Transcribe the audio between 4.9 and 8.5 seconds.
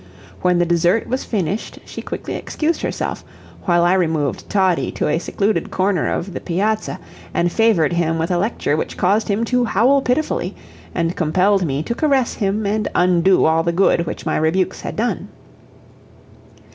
to a secluded corner of the piazza, and favored him with a